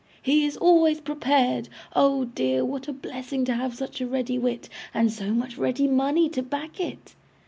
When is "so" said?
5.13-5.31